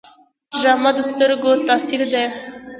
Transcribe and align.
ډرامه 0.59 0.91
د 0.97 0.99
سترګو 1.09 1.51
تاثیر 1.67 2.01
دی 2.13 2.25